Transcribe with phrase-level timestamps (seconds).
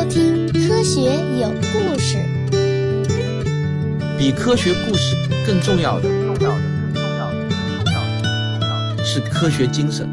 [0.00, 2.16] 收听科学有故事。
[4.18, 5.14] 比科学故事
[5.46, 6.62] 更重要的，重要的，
[6.94, 10.08] 更重要的，更重要的，重要的是科学精神。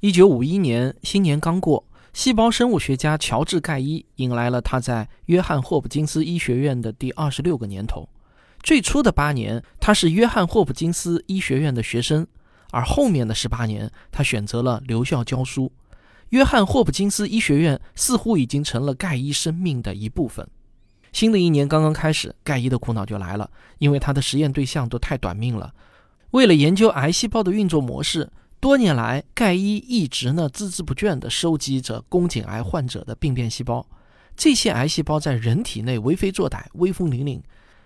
[0.00, 1.84] 一九五一年，新年刚过，
[2.14, 8.08] 细胞生物学家乔治·盖伊迎来了他在约翰霍普金斯医学院的第二十六个年头。
[8.62, 12.26] 最初的八年，他是约翰霍普金斯医学院的学生。
[12.74, 15.70] 而后面的十八年，他选择了留校教书。
[16.30, 20.44] 约翰霍普金斯医学院似乎已经成了盖伊生命的一部分。
[21.12, 25.72] 新的一年刚刚开始，盖伊的苦恼就来了，因为他的实验对象都太短命了。
[26.32, 33.86] 为了研究癌细胞的运作模式，多年来盖伊一直呢孜孜不倦地收集着宫颈癌患者的病变细胞。
[34.34, 37.40] 这些癌细胞在人体内为非作歹、威风凛凛，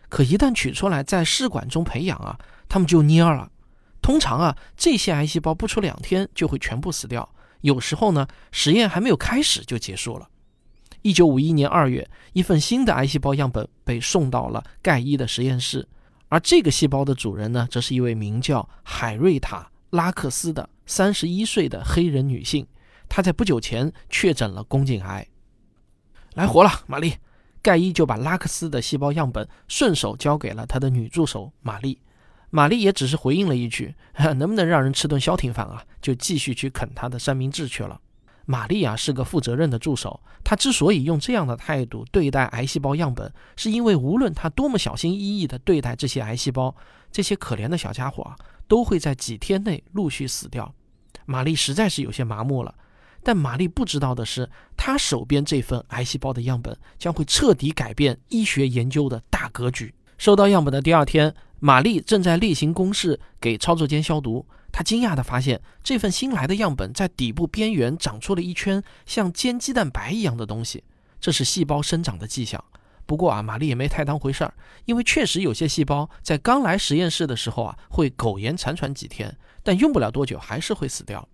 [0.08, 3.50] 可一旦取出来在试管中培养啊，他们就蔫了。
[4.00, 7.28] 通常啊，这些癌细胞不出两天就会全部死掉。
[7.60, 10.28] 有时候呢，实验还没有开始就结束了。
[11.02, 15.88] 一九五一年二月，一份新的癌细胞样本被送到了盖伊的实验室，
[16.28, 22.66] 而这个细胞的主人呢，则是一位名叫海瑞塔·拉克斯的三十一岁的黑人女性。
[23.08, 25.26] 她在不久前确诊了宫颈癌。
[26.34, 27.14] 来活了，玛丽！
[27.60, 32.00] 盖伊就把拉克斯的细胞样本顺手交给了他的女助手玛丽。
[32.50, 33.94] 玛丽也只是回应了一句
[34.36, 38.00] ：“能不能让人吃顿消停饭啊？”就继续去啃他的三明治去了。
[38.46, 46.74] 玛丽啊是个负责任的助手，她之所以用这样的态度对待癌细胞样本，是因为无论她多么小心翼翼地对待这些癌细胞，
[47.12, 48.34] 这些可怜的小家伙啊
[48.66, 50.74] 都会在几天内陆续死掉。
[51.26, 52.74] 玛丽实在是有些麻木了，
[53.22, 59.94] 但玛丽不知道的是，她手边这份癌细胞的样本将会彻底改变医学研究的大格局。
[60.16, 61.34] 收到样本的第二天。
[61.60, 70.84] 玛丽正在例行公事给操作间消毒，她惊讶地发现这份新来的样本在底部边缘长出了一圈像煎鸡蛋白一样的东西，
[71.20, 72.62] 这是细胞生长的迹象。
[73.06, 74.54] 不过啊，玛丽也没太当回事儿，
[74.84, 81.28] 因为确实有些细胞在刚来实验室的时候啊会苟延残喘几天，但用不了多久还是会死掉。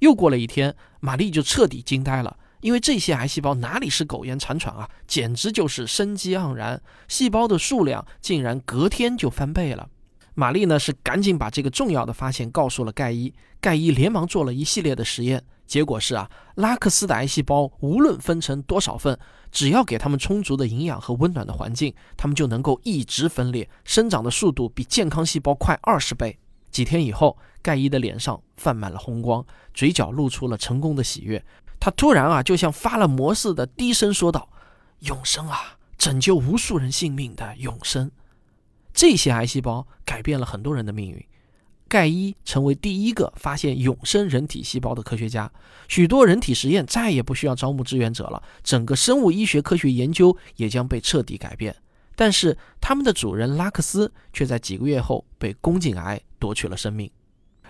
[0.00, 2.36] 又过了一天，玛丽就彻底惊呆了。
[2.62, 9.88] 因为这些癌细胞哪里是苟延残喘啊，简直就是生机盎然，细胞的数量竟然隔天就翻倍了。
[10.34, 19.18] 玛丽呢是赶紧把这个重要的发现告诉了盖伊，盖伊连忙做了一系列的实验，结果是啊，拉克斯的癌细胞无论分成多少份，
[19.50, 26.38] 只要给他们充足的营养和温暖的环境，他们就能够一直分裂，生长的速度比健康细胞快二十倍。
[26.70, 29.44] 几天以后，盖伊的脸上泛满了红光，
[29.74, 31.44] 嘴角露出了成功的喜悦。
[31.84, 34.48] 他突然啊，就像发了魔似的，低声说道
[35.02, 38.08] ：“永生啊，拯救无数人性命的永生。
[38.94, 41.26] 这些癌细胞改变了很多人的命运。
[41.88, 45.50] 盖伊成为第一个发现永生人体细胞的科学家，
[45.88, 51.74] 许多人体实验再也不需要招募志愿者了，整个生物医学科学研究也将被彻底改变。
[52.14, 57.10] 但是，他们的主人拉克斯却在几个月后被宫颈癌夺去了生命。”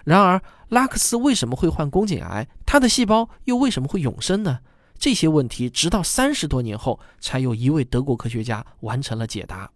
[0.05, 2.49] 然而，拉克斯为什么会患宫颈癌？
[2.67, 4.61] 他的细胞又为什么会永生呢？
[4.99, 9.71] 这些问题直到三十多年后，才有一位德国科学家完成了解答。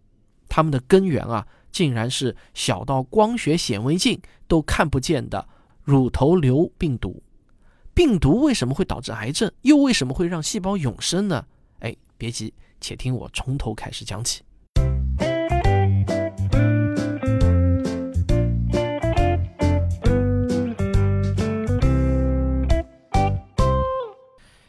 [0.48, 5.48] 他们的根源啊，竟然是小到光学显微镜都看不见的
[5.82, 7.22] 乳头瘤病毒。
[7.92, 9.50] 病毒为什么会导致癌症？
[9.62, 11.44] 又为什么会让细胞永生呢？
[11.80, 14.42] 哎，别急，且听我从头开始讲起。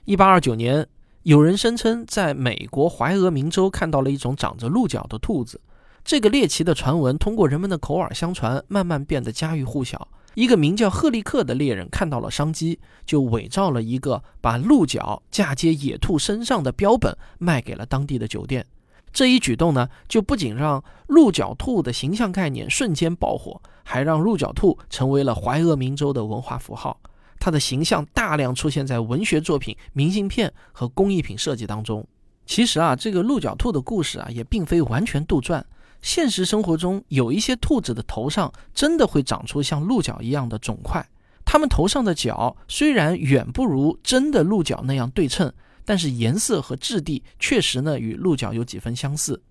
[0.08, 0.88] 一八二九年，
[1.24, 5.60] 有人声称在美国怀俄明州看到了一种长着鹿角的兔子。
[6.06, 10.08] 这个猎奇的传闻通过人们的口耳相传，慢慢变得家喻户晓。
[10.36, 18.66] 一个名叫赫利克的猎人看到了商机，就伪造了一个把鹿角嫁接野兔身上的标本，卖给了当地的酒店。
[19.12, 26.98] 这一举动呢，就不仅让鹿角兔的形象概念瞬间爆火，还让鹿角兔成为了怀俄明州的文化符号。
[27.40, 32.06] 它的形象大量出现在文学作品、明信片和工艺品设计当中。
[32.46, 35.64] 其实啊，这个鹿角兔的故事啊，也并非完全杜撰。
[36.02, 41.06] 现实生活中，有一些兔子的头上真的会长出像鹿角一样的肿块。
[41.44, 45.52] 它们头上的角虽然远不如真的鹿角那样对称，
[45.86, 49.42] 但是颜色和质地确实呢与鹿角有几分相似。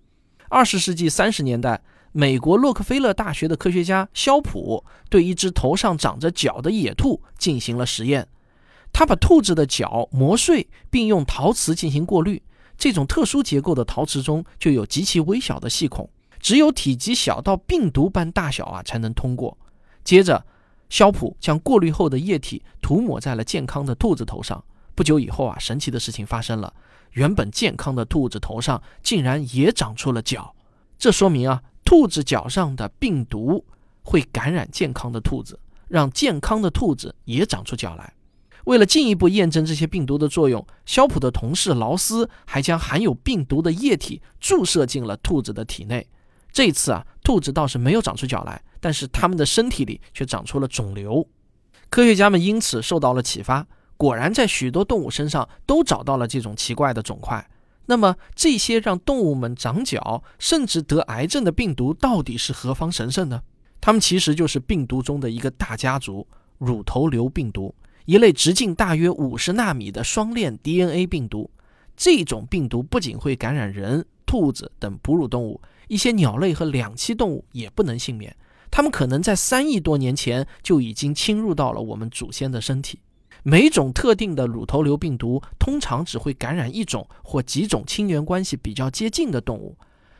[0.49, 1.81] 二十世纪三十年代。
[2.17, 8.27] 美国洛克菲勒大学的科学家肖普对一只头上长着角的野兔进行了实验。
[8.91, 12.41] 他把兔子的角磨碎，并用陶瓷进行过滤。
[12.75, 16.09] 这种特殊结构的陶瓷中就有极其微小的细孔，
[16.39, 19.55] 只有体积小到病毒般大小啊才能通过。
[20.03, 20.43] 接着，
[20.89, 24.63] 肖普将过滤后的液体涂抹在了健康的兔子头上。
[24.95, 26.73] 不久以后啊，神奇的事情发生了，
[27.11, 30.55] 原本健康的兔子头上竟然也长出了角。
[30.97, 33.63] 这说明啊，兔子脚上的病毒
[34.03, 35.57] 会感染健康的兔子，
[35.87, 38.13] 让健康的兔子也长出脚来。
[38.65, 46.05] 为了进一步验证这些病毒的作用，肖普的同事劳斯还将含有病毒的液体注射进了兔子的体内。
[46.51, 51.25] 这次啊，兔子倒是没有长出脚来，但是它们的身体里却长出了肿瘤。
[51.89, 57.49] 科学家们因此受到了启发，果然在许多动物身上都找到了这种奇怪的肿块。
[57.87, 63.41] 那么，这些让动物们长脚甚至得癌症的病毒到底是何方神圣呢？
[63.79, 66.27] 它们其实就是病毒中的一个大家族——
[66.59, 67.73] 乳头瘤病毒。
[68.05, 71.49] 一类直径大约五十纳米的双链 DNA 病毒，
[71.95, 78.35] 这种病毒不仅会感染人、兔子等哺乳动物，一些鸟类和两栖动物也不能幸免。
[78.69, 82.99] 它们可能在三亿多年前就已经侵入到了我们祖先的身体。
[83.49, 89.77] 每种特定的乳头瘤病毒通常只会感染一种或几种亲缘关系比较接近的动物。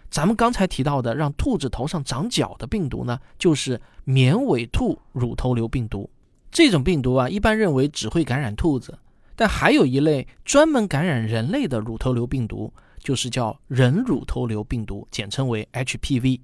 [0.09, 6.09] 咱们刚才提到的让兔子头上长角的病毒呢，就是绵尾兔乳头瘤病毒。
[6.49, 8.97] 这种病毒啊，一般认为只会感染兔子，
[9.35, 16.39] 但还有一类专门感染人类的乳头瘤病毒，就是叫人乳头瘤病毒，简称为 HPV。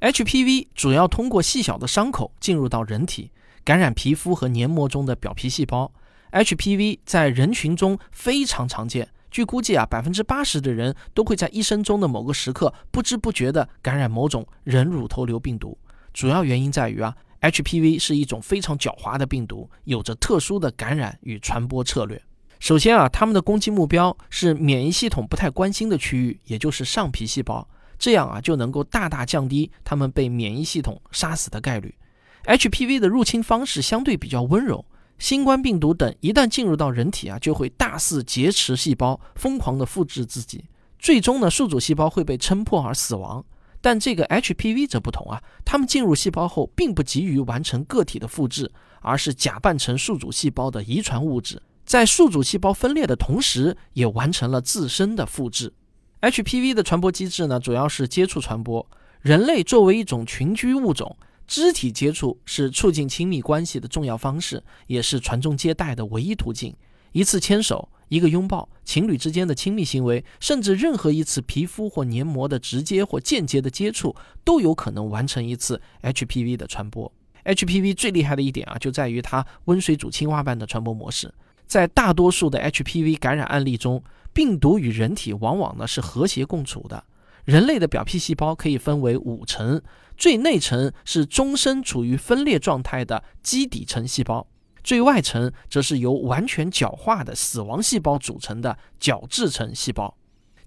[0.00, 3.32] HPV 主要通过细小的伤口进入到人体，
[3.64, 5.90] 感染皮肤和黏膜中的表皮细胞。
[6.32, 15.76] HPV 在人群中非常常见，据估计啊，百分之八十的人都会在一生中的某个时刻不知不觉地感染某种人乳头瘤病毒。
[16.12, 17.14] 主要原因在于啊。
[17.40, 22.20] HPV 是一种非常狡猾的病毒，有着特殊的感染与传播策略。
[22.58, 31.94] 首先啊，他们的攻击目标是免疫系统不太关心的区域，也就是上皮细胞，这样啊就能够大大降低他们被免疫系统杀死的概率。
[32.42, 34.84] HPV 的入侵方式相对比较温柔，
[35.18, 40.64] 新冠病毒等一旦进入到人体啊，就会大肆劫持细胞，疯狂地复制自己，
[40.98, 43.44] 最终呢，宿主细胞会被撑破而死亡。
[43.80, 55.72] 但这个 HPV 则不同啊，它们进入细胞后，并不急于完成个体的复制，而是假扮成宿主细胞的遗传物质，在宿主细胞分裂的同时，也完成了自身的复制。
[56.20, 58.84] HPV 的传播机制呢，主要是接触传播。
[59.20, 61.16] 人类作为一种群居物种，
[61.48, 66.72] 肢体接触是促进亲密关系的重要方式，也是传宗接代的唯一途径。
[67.10, 67.88] 一次牵手。
[68.08, 77.12] 一个拥抱，情侣之间的亲密行为，甚至任何一次皮肤或黏膜的直接或间接的接触，都有可能完成一次 HPV 的传播。
[77.44, 81.30] HPV 最厉害的一点啊，就在于它温水煮青蛙般的传播模式。
[81.66, 84.02] 在大多数的 HPV 感染案例中，
[84.32, 87.04] 病毒与人体往往呢是和谐共处的。
[87.48, 89.80] 人类的表皮细胞可以分为五层，
[90.18, 94.46] 最内层是终身处于分裂状态的基底层细胞。
[94.84, 100.14] 最外层则是由完全角化的死亡细胞组成的角质层细胞，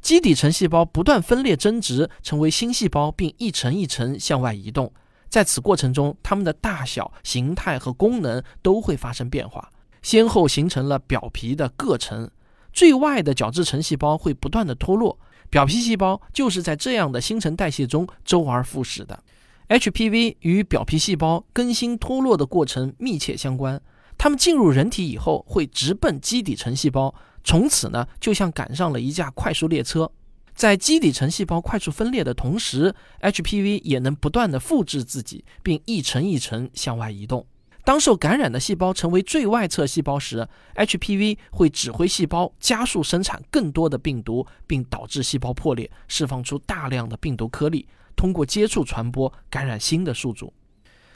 [0.02, 4.92] 基底层细胞不断分裂增殖，成为新细胞，并一层一层向外移动。
[5.30, 12.32] 在此过程中，它们的大小、形态和功能都会发生变化，先后形成了表皮的各层。
[12.74, 15.20] 最外的角质层细胞会不断的脱落，
[15.52, 19.22] 表皮细胞就是在这样的新陈代谢中周而复始的。
[19.68, 23.80] HPV 与表皮细胞更新脱落的过程密切相关。
[24.18, 30.10] 它们进入人体以后，会直奔基底层细胞，从此呢，就像赶上了一架快速列车。
[30.56, 37.46] 在基底层细胞快速分裂的同时，HPV 也能不断的复制自己，并一层一层向外移动。
[37.84, 50.54] 当受感染的细胞成为最外侧细胞时，HPV 会指挥细胞加速生产更多的病毒，并导致细胞破裂，释放出大量的病毒颗粒，通过接触传播，感染新的宿主。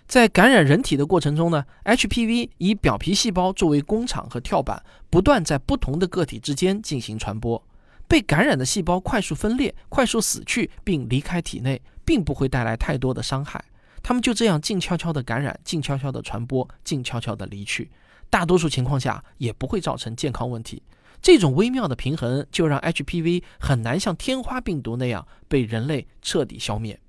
[0.08, 7.64] 在感染人体的过程中呢，HPV 以表皮细胞作为工厂和跳板，不断在不同的个体之间进行传播。
[8.08, 13.64] 被感染的细胞快速分裂、快速死去并离开体内，并不会带来太多的伤害。
[14.08, 17.90] 他们就这样静悄悄地感染、静悄悄地传播、静悄悄地离去，
[18.30, 20.84] 大多数情况下也不会造成健康问题。
[21.24, 27.00] 这种微妙的平衡，就让 HPV 很难像天花病毒那样被人类彻底消灭。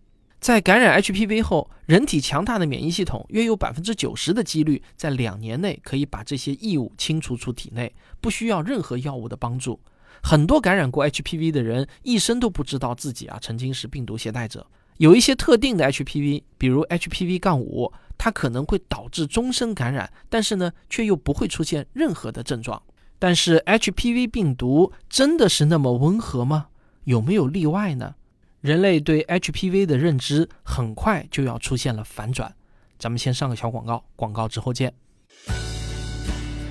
[0.40, 9.78] 在感染 HPV 后，人体强大的免疫系统约有百分之九十的几率在两年内可以把这些异物清除出体内，不需要任何药物的帮助。
[10.22, 14.66] 很多感染过 HPV 的人一生都不知道自己啊曾经是病毒携带者。
[14.98, 22.82] 有一些特定的 HPV，比如 HPV- 杠五，它可能会导致终身感染，但是呢却又不会出现任何的症状。
[23.18, 26.68] 但是 HPV 病毒真的是那么温和吗？
[27.04, 28.14] 有没有例外呢？
[28.62, 32.54] 人类对 HPV 的认知很快就要出现了反转。
[32.98, 34.92] 咱们先上个小广告，广告之后见。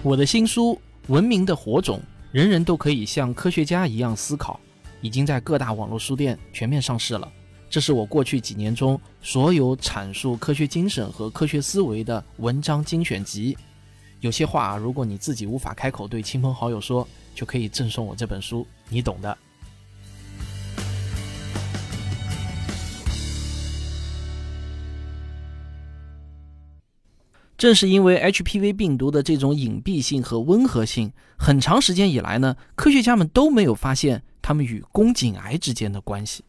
[0.01, 0.73] 我的新书
[1.13, 1.99] 《文明的火种》，
[2.31, 4.59] 人人都可以像科学家一样思考，
[5.01, 7.31] 已经在各大网络书店全面上市了。
[7.69, 13.57] 这是我过去几年中所有阐述科学精神和科学思维的文章精选集。
[14.21, 17.05] 有些话，如果你自己无法开口对亲朋好友说，
[17.35, 19.37] 就可以赠送我这本书，你懂的。
[27.57, 36.43] 正是因为 HPV 病毒的这种隐蔽性和温和性，很长时间以来呢，科学家们都没有发现它们与宫颈癌之间的关系。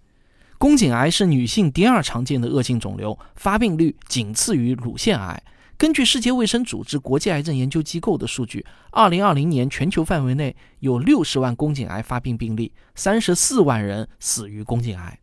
[0.59, 5.43] 宫颈癌是女性第二常见的恶性肿瘤，发病率仅次于乳腺癌。
[5.77, 15.19] 根据世界卫生组织国际癌症研究机构的数据，2020年全球范围内有60万宫颈癌发病病例，34万人死于宫颈癌。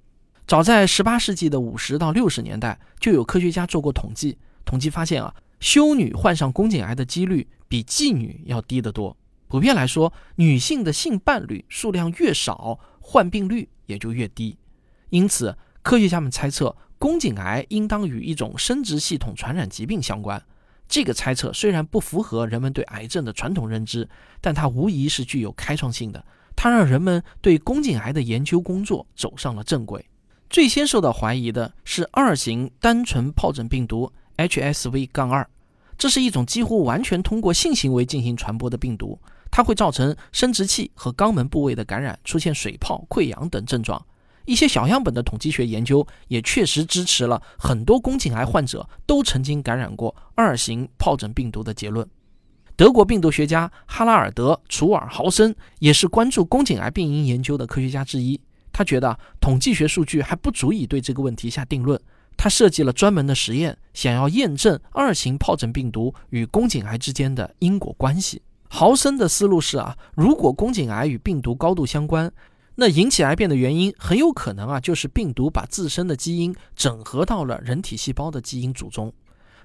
[0.46, 5.34] 早在18世纪的50到60年代，就有科学家做过统计，统计发现啊。
[5.60, 9.16] 修女患上宫颈癌的几率比妓女要低得多。
[9.48, 14.58] 普遍来说，女性的性伴侣数量越少，患病率也就越低。
[15.14, 20.42] 因此，科学家们猜测宫颈癌应当与一种生殖系统传染疾病相关。
[20.90, 24.10] 这个猜测虽然不符合人们对癌症的传统认知，
[24.42, 26.26] 但它无疑是具有开创性的。
[26.56, 30.04] 它让人们对宫颈癌的研究工作走上了正轨。
[30.50, 35.46] 最先受到怀疑的是二型单纯疱疹病毒 HSV-2。
[35.96, 39.20] 这是一种几乎完全通过性行为进行传播的病毒，
[39.52, 44.04] 它会造成生殖器和肛门部位的感染，出现水泡、溃疡等症状。
[44.46, 52.08] 一些小样本的统计学研究也确实支持了很多宫颈癌患者都曾经感染过二型疱疹病毒的结论。
[52.76, 58.40] 德国病毒学家哈拉尔德·楚尔豪森也是关注宫颈癌病因研究的科学家之一。
[58.72, 62.00] 他觉得统计学数据还不足以对这个问题下定论。
[62.36, 68.42] 他设计了专门的实验，想要验证二型疱疹病毒与宫颈癌之间的因果关系。
[68.68, 72.34] 豪森的思路是啊，如果宫颈癌与病毒高度相关，
[72.76, 79.14] 那引起癌变的原因很有可能啊，就是病毒把自身的基因整合到了人体细胞的基因组中，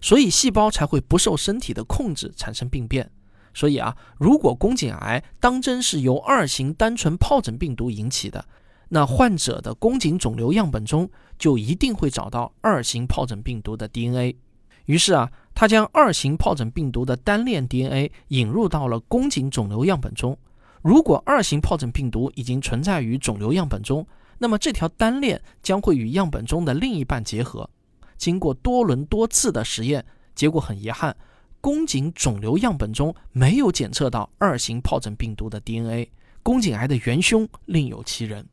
[0.01, 3.11] 所以细胞才会不受身体的控制产生病变。
[3.55, 8.45] 所以啊，如果宫颈癌当真是由二型单纯疱疹病毒引起的，
[8.91, 14.37] 那患者的宫颈肿瘤样本中就一定会找到二型疱疹病毒的 DNA。
[14.85, 20.39] 于是啊，他将二型疱疹病毒的单链 DNA 引入到了宫颈肿瘤样本中。
[20.83, 24.07] 如果二型疱疹病毒已经存在于肿瘤样本中，
[24.39, 27.69] 那么这条单链将会与样本中的另一半结合。
[28.17, 30.05] 经过多轮多次的实验，
[30.35, 31.17] 结果很遗憾，
[31.61, 36.11] 宫颈肿瘤样本中没有检测到二型疱疹病毒的 DNA。
[36.43, 38.47] 宫颈癌的元凶另有其人。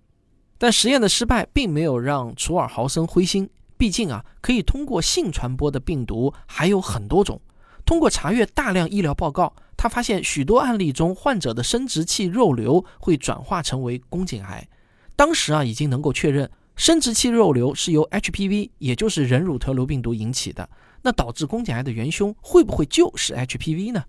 [0.58, 7.39] 但实验的失败并没有让楚尔豪森灰心，毕竟啊，可以通过性传播的病毒还有很多种。
[7.85, 14.67] 通过查阅大量医疗报告，他发现许多案例中患者的生殖器肉瘤会转化成为宫颈癌。
[15.15, 20.67] 当时啊，已经能够确认生殖器肉瘤是由 HPV，也就是人乳头瘤病毒引起的。
[21.03, 24.03] 那导致宫颈癌的元凶会不会就是 HPV 呢？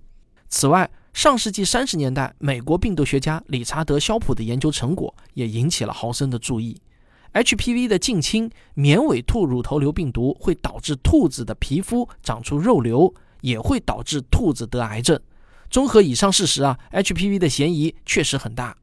[0.49, 6.81] 此外，上世纪三十年代，美国病毒学家理查德·肖普的研究成果也引起了豪森的注意。
[7.35, 13.13] HPV 的近亲绵尾兔乳头瘤病毒会导致兔子的皮肤长出肉瘤，
[13.47, 15.21] 也会导致兔子得癌症。
[15.71, 18.77] 综合以上事实啊，HPV 的嫌疑确实很大。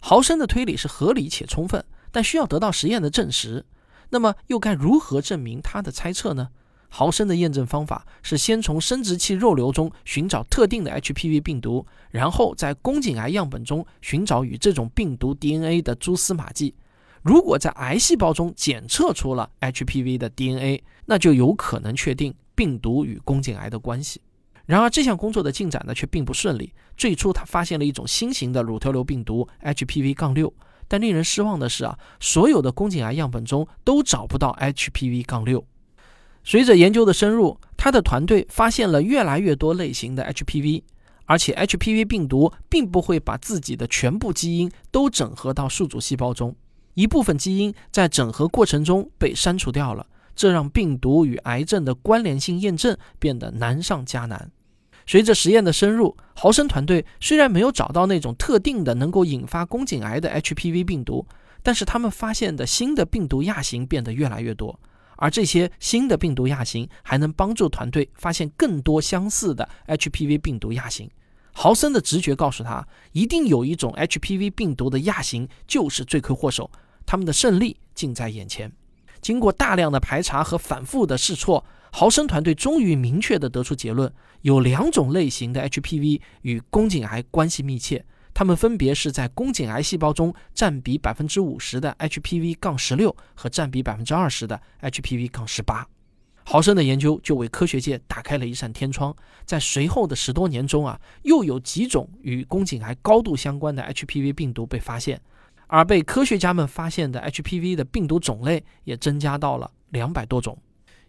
[0.00, 3.66] 豪森的推理是合理且充分，但需要得到实验的证实。
[4.08, 6.48] 那么，又该如何证明他的猜测呢？
[6.88, 16.74] 豪森的验证方法是先从生殖器肉瘤中寻找特定的 HPV 病毒，然后在宫颈癌样本中寻找与这种病毒 DNA 的蛛丝马迹。
[17.22, 24.20] 如果在癌细胞中检测出了 HPV 的 DNA，那就有可能确定病毒与宫颈癌的关系。
[24.64, 26.72] 然而，这项工作的进展呢却并不顺利。
[26.96, 30.52] 最初，他发现了一种新型的乳头瘤病毒 HPV 杠6
[30.88, 35.62] 但令人失望的是啊，所有的宫颈癌样本中都找不到 HPV 杠6。
[36.42, 40.82] 随着研究的深入，他的团队发现了越来越多类型的 HPV，
[41.24, 46.54] 而且 HPV 病毒并不会把自己的全部基因都整合到宿主细胞中，
[46.94, 50.06] 一部分基因在整合过程中被删除掉了，
[50.36, 54.52] 这让病毒与癌症的关联性验证变得难上加难。
[55.06, 61.26] 随着实验的深入，豪森团队虽然没有找到那种特定的能够引发宫颈癌的 HPV 病毒，
[61.62, 64.78] 但是他们发现的新的病毒亚型变得越来越多。
[65.16, 71.10] 而这些新的病毒亚型还能帮助团队发现更多相似的 HPV 病毒亚型。
[71.52, 76.70] 豪森的直觉告诉他，一定有一种 HPV 病毒的亚型就是罪魁祸首，
[77.06, 78.70] 他们的胜利近在眼前。
[79.20, 88.04] 经过大量的排查和反复的试错，豪生团队终于明确地得出结论：有两种类型的 HPV 与宫颈癌关系密切，
[88.34, 95.86] 它们分别是在宫颈癌细胞中占比百分之五十的 HPV 杠十六和占比百分之二十的 HPV 杠十八。
[96.48, 99.12] 豪生的研究就为科学界打开了一扇天窗，
[99.44, 105.20] 在随后的十多年中啊，又有几种与宫颈癌高度相关的 HPV 病毒被发现，
[105.66, 110.56] 而被科学家们发现的 HPV 的病毒种类也增加到了两百多种。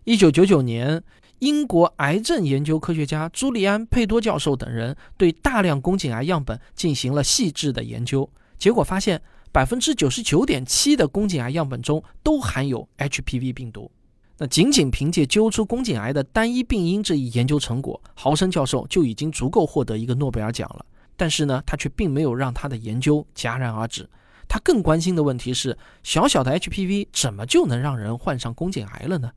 [0.04, 1.04] 一九九九年，
[1.40, 9.22] 英国癌症研究科学家朱利安·佩多教授等人对大量宫颈癌样本进行了细致的研究，结果发现
[9.52, 13.92] 百分之九十九点七的宫颈癌样本中都含有 HPV 病毒。
[14.40, 20.86] 那仅仅凭借揪出宫颈癌的单一病因这一研究成果，豪生教授就已经足够获得一个诺贝尔奖了。
[21.16, 24.08] 但是呢，他却并没有让他的研究戛然而止。
[24.48, 29.32] 他更关心的问题是：小小的 HPV 怎么就能让人患上宫颈癌了呢？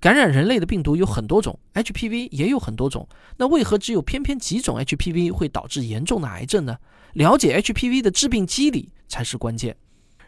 [0.00, 6.76] 感染人类的病毒有很多种，HPV 也有很多种，那为何只有偏偏几种 HPV 会导致严重的癌症呢？
[7.14, 9.76] 了解 HPV 的致病机理才是关键。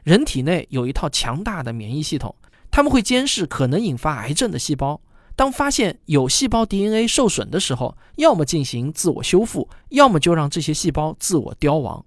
[0.02, 2.34] 人体内有一套强大的免疫系统。
[2.70, 5.00] 他们会监视可能引发癌症的细胞，
[5.34, 12.05] 当发现有细胞 DNA 受损的时候，要么进行自我修复，要么就让这些细胞自我凋亡。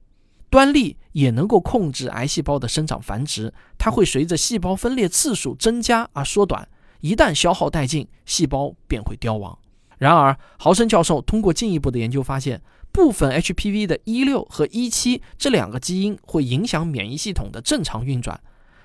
[0.49, 6.67] 端粒也能够控制癌细胞的生长繁殖，它会随着细胞分裂次数增加而缩短，
[7.01, 9.57] 一旦消耗殆尽，细胞便会凋亡。
[9.97, 18.39] 然而，豪生教授通过进一步的研究发现，部分 HPV 的一六和一七这两个基因会影响免疫系统的正常运转。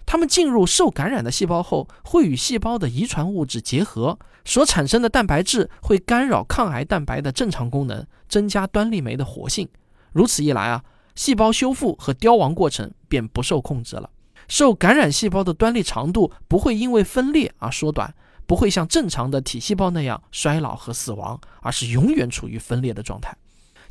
[0.05, 9.67] 它们进入受感染的细胞后，会与细胞的遗传物质结合，所产生的蛋白质会干扰抗癌蛋白的正常功能，增加端粒酶的活性。
[10.13, 14.11] 如此一来啊，细胞修复和凋亡过程便不受控制了。
[14.49, 18.15] 受感染细胞的端粒长度不会因为分裂而缩短，
[18.47, 23.35] 不会像正常的体细胞那样衰老和死亡，而是永远处于分裂的状态。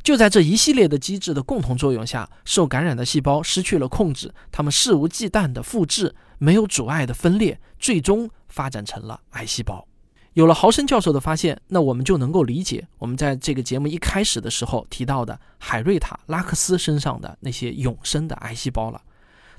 [0.02, 9.88] 就在这一系列的机制的共同作用下，受感染的细胞失去了控制，它们肆无忌惮的复制，没有阻碍的分裂，最终发展成了癌细胞。
[10.34, 19.00] 有了豪生教授的发现，那我们就能够理解我们在这个节目一开始的时候提到的海瑞塔·拉克斯身上的那些永生的癌细胞了。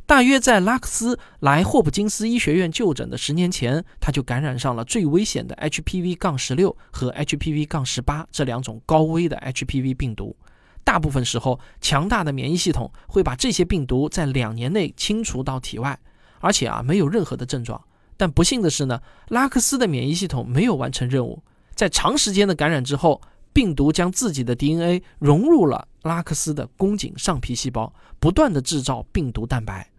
[0.05, 10.35] 大约在拉克斯来霍普金斯医学院就诊的十年前，他就感染上了最危险的 HPV- 杠十六和 HPV- 杠十八这两种高危的 HPV 病毒。
[10.83, 15.97] 大部分时候，强大的免疫系统会把这些病毒在两年内清除到体外，
[16.41, 17.81] 而且啊没有任何的症状。
[18.17, 29.89] 但不幸的是呢，拉克斯的免疫系统没有完成任务，在长时间的感染之后，病毒将自己的 DNA 融入了拉克斯的宫颈上皮细胞，不断的制造病毒蛋白。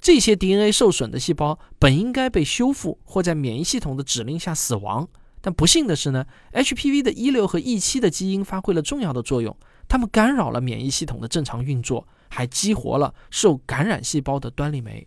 [0.00, 5.08] 这些 DNA 受损的细胞本应该被修复或在免疫系统的指令下死亡，
[5.40, 9.56] 但不幸的是呢，HPV 的一六和 E 七的基因发挥了重要的作用，
[9.88, 15.06] 它们干扰了免疫系统的正常运作，还激活了受感染细胞的端粒酶。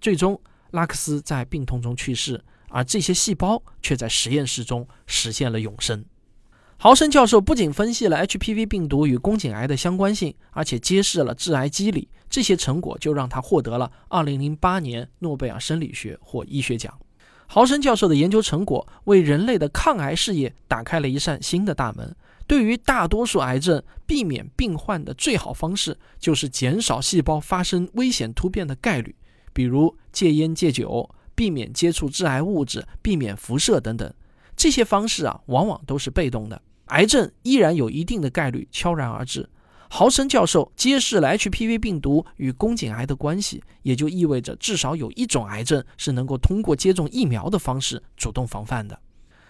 [0.00, 0.38] 最终，
[0.74, 6.04] 拉克斯在病痛中去世，而这些细胞却在实验室中实现了永生。
[6.76, 12.08] 豪生教授不仅分析了 HPV 病毒与宫颈癌的相关性，而且揭示了致癌机理。
[12.28, 16.92] 这些成果就让他获得了2008年诺贝尔生理学或医学奖。
[17.46, 22.16] 豪生教授的研究成果为人类的抗癌事业打开了一扇新的大门。
[22.48, 29.14] 对于大多数癌症，避免病患的最好方式就是减少细胞发生危险突变的概率，
[29.54, 34.12] 比如戒烟戒酒、避免接触致癌物质、避免辐射等等。
[34.54, 39.48] 这些方式啊，往往都是被动的，癌症依然有一定的概率悄然而至。
[39.88, 48.98] 豪生教授揭示了 HPV 病毒与宫颈癌的关系，也就意味着至少有一种癌症是能够通过接种疫苗的方式主动防范的。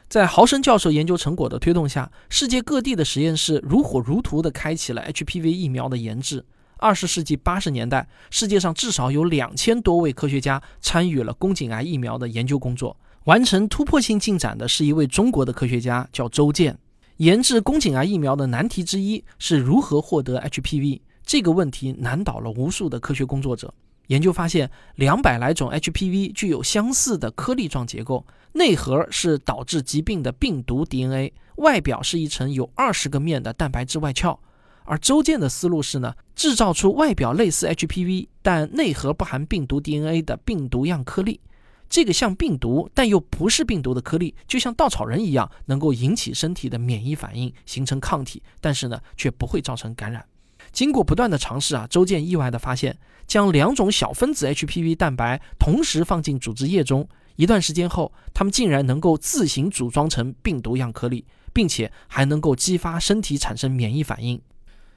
[0.06, 6.44] 在豪生教授研究成果的推动下，世界各地的实验室如火如荼地开启了 HPV 疫苗的研制。
[6.84, 12.94] 二十世纪八十年代，世界上至少有两千多位科学家参与了宫颈癌疫苗的研究工作。
[13.24, 16.76] 完成突破性进展的是一位中国的科学家，叫周建。
[17.16, 21.00] 研制宫颈癌疫苗的难题之一是如何获得 HPV。
[21.24, 23.72] 这个问题难倒了无数的科学工作者。
[24.08, 34.38] 研究发现，两百来种 HPV 具有相似的颗粒状结构，内核是导致疾病的病毒 DNA，外表是一层有二十个面的蛋白质外壳。
[34.84, 41.40] 而周建的思路是呢，制造出外表类似 HPV，但内核不含病毒 DNA 的病毒样颗粒。
[41.88, 50.24] 这个像病毒但又不是病毒的颗粒，就像稻草人一样，能够引起身体的免疫反应，形成抗体，但是呢，却不会造成感染。
[50.72, 64.40] 经过不断的尝试啊，周建意外的发现，将两种小分子 HPV 蛋白同时放进组织液中，一段时间后，它们竟然能够自行组装成病毒样颗粒，并且还能够激发身体产生免疫反应。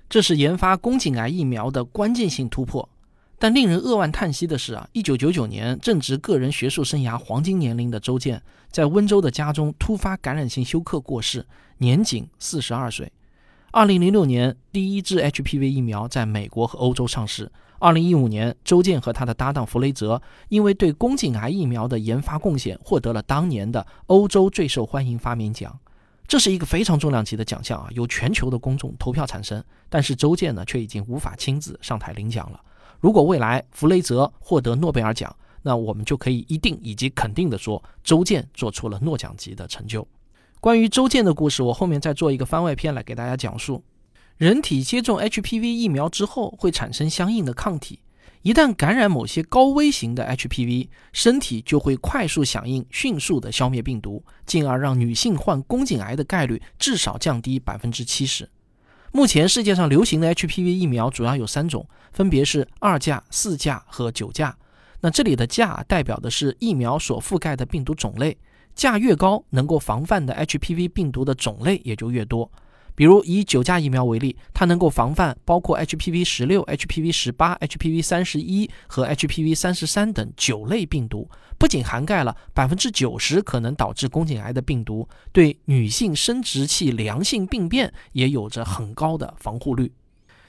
[0.10, 2.88] 这是研发宫颈癌疫苗的关键性突破。
[3.40, 8.42] 但令人扼腕叹息的是啊，一九九九年正值个人学术生涯黄金年龄的周健，
[8.72, 11.46] 在温州的家中突发感染性休克过世，
[11.78, 13.12] 年仅四十二岁。
[13.72, 17.52] 二零零六年，第一支 HPV 疫苗在美国和欧洲上市。
[17.78, 25.78] 二零一五年，周健和他的搭档弗雷泽因为对宫颈癌疫苗的研发贡献，获得了当年的欧洲最受欢迎发明奖。
[26.28, 29.64] 这是一个非常重量级的奖项啊，由全球的公众投票产生。
[29.90, 32.60] 但是周健呢，却已经无法亲自上台领奖了。
[33.00, 40.06] 如果未来弗雷泽获得诺贝尔奖，那我们就可以一定以及肯定地说，周健做出了诺奖级的成就。
[40.60, 43.84] 关于周健的故事，我后面再做一个番外篇来给大家讲述。
[44.36, 48.00] 人体接种 HPV 疫苗之后会产生相应的抗体，
[48.44, 58.50] 一旦感染某些高危型的 HPV，身体就会快速响应，迅速的消灭病毒，进而让女性患宫颈癌的概率至少降低百分之七十。
[59.12, 64.56] 目前世界上流行的 HPV 疫苗主要有三种，分别是二价、四价和九价。
[65.02, 68.38] 那这里的价代表的是疫苗所覆盖的病毒种类，
[68.76, 72.52] 价越高，能够防范的 HPV 病毒的种类也就越多。
[72.98, 81.30] 比如以九价疫苗为例，它能够防范包括 HPV 十六、HPV 十八、HPV 三十一和 HPV 三十三等九类病毒，
[81.60, 89.94] 不仅涵盖了百分之九十可能导致宫颈癌的病毒，对女性生殖器良性病变也有着很高的防护率。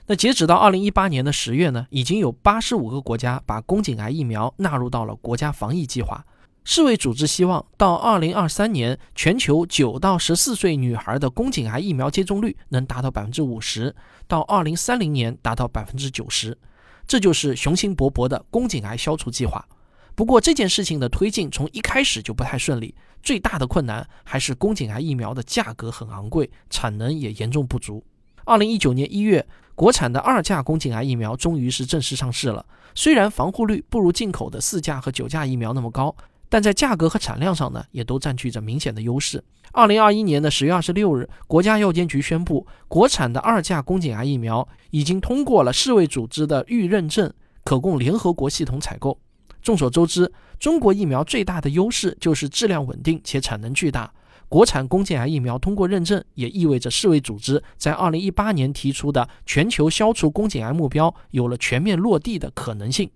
[0.06, 6.24] 那截止到二零一八年的十月呢，已经有八十五个国家把宫颈癌疫苗纳入到了国家防疫计划。
[6.64, 13.94] 世卫组织希望到二零二三年，全球九到十四岁女孩的宫颈癌疫苗接种率能达到百分之五十，
[14.26, 16.58] 到二零三零年达到百分之九十，
[17.06, 19.66] 这就是雄心勃勃的宫颈癌消除计划。
[20.14, 28.04] 不过这件事情的推进从一开始就不太顺利，最大的困难还是宫颈癌疫苗的价格很昂贵，产能也严重不足。
[28.44, 36.14] 二零一九年一月，国产的二价宫颈癌疫苗终于是正式上市了，虽然防护率不如进口的四价和九价疫苗那么高。
[36.48, 39.42] 但在价格和产量上呢，也都占据着明显的优势。
[39.72, 47.30] 二零二一年的十月二十六日，国家药监局宣布，国产的二价宫颈癌疫苗已经通过了世卫组织的预认证，
[47.64, 49.18] 可供联合国系统采购。
[49.60, 54.10] 众所周知，中国疫苗最大的优势就是质量稳定且产能巨大。
[54.48, 63.10] 国产宫颈癌疫苗通过认证，也意味着世卫组织在二零一八年提出的全球消除宫颈癌目标有了全面落地的可能性。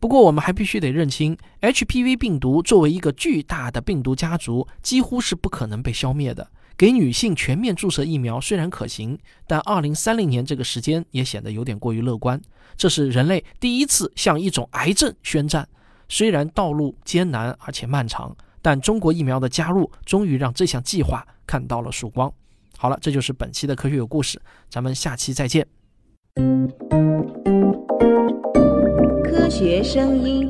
[0.00, 6.48] 不过，我们还必须得认清，HPV 病毒作为一个巨大的病毒家族，几乎是不可能被消灭的。
[6.76, 12.40] 给女性全面注射疫苗虽然可行，但2030年这个时间也显得有点过于乐观。
[12.76, 15.68] 这是人类第一次向一种癌症宣战，
[16.08, 22.32] 虽然道路艰难而且漫长，但中国疫苗的加入终于让这项计划看到了曙光。
[22.76, 25.66] 好了，这就是本期的科学有故事，咱们下期再见。
[29.58, 30.48] 学声音。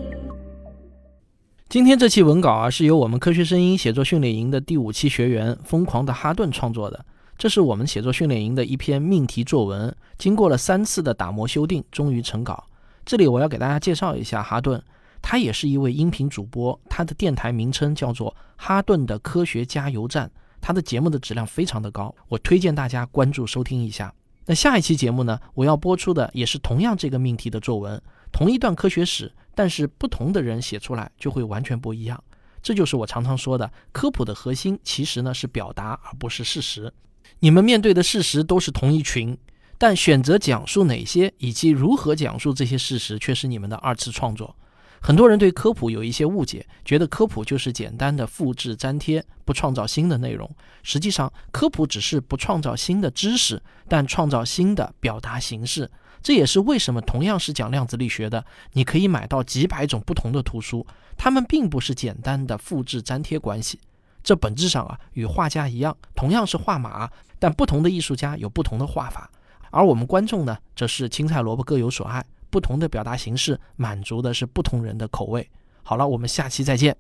[1.67, 7.07] 今天这期文稿啊，是由我们科学声音写作训练营的第五期学员疯狂的哈顿创作的。
[7.39, 12.63] 这是我们写作训练营的一篇命题作文，经过了三次的打磨修订，终于成稿。
[13.07, 14.79] 这里我要给大家介绍一下哈顿，
[15.23, 24.13] 他也是一位音频主播，他的电台名称叫做哈顿的科学加油站，他的节目的质量非常的高，我推荐大家关注收听一下。
[24.45, 27.99] 那下一期节目呢，我要播出的也是同样这个命题的作文。
[28.33, 32.23] 同一段科学史，但是不同的人写出来就会完全不一样。
[32.63, 36.93] 这就是我常常说的，科普的核心其实呢是表达，而不是事实。
[37.41, 39.37] 你们面对的事实都是同一群，
[39.79, 44.55] 但选择讲述哪些以及如何讲述这些事实，却是你们的二次创作。
[45.01, 50.51] 很多人对科普有一些误解，觉得科普就是简单的复制粘贴，不创造新的内容。
[50.83, 55.89] 实际上，科普只是不创造新的知识，但创造新的表达形式。
[56.23, 63.79] 这也是为什么同样是讲量子力学的，你可以买到几百种不同的图书，它们并不是简单的复制粘贴关系。
[64.23, 69.31] 这本质上啊，与画家一样，同样是画马，但不同的艺术家有不同的画法，
[69.71, 75.49] 而我们观众呢，则是青菜萝卜各有所爱，不同的表达形式满足的是不同人的口味。
[75.83, 76.95] 好了，我们下期再见。